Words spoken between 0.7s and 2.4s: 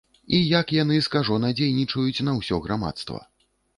яны скажона дзейнічаюць на